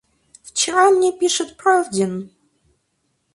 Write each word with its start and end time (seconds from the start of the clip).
Вчера 0.43 0.89
мне 0.89 1.11
пишет 1.11 1.57
Правдин... 1.57 2.31